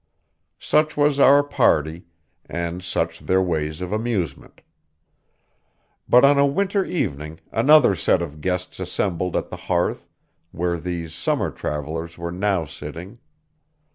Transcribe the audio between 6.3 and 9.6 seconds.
a winter evening another set of guests assembled at the